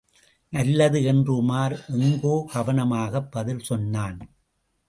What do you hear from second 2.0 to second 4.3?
எங்கோ கவனமாகப் பதில் சொன்னான்.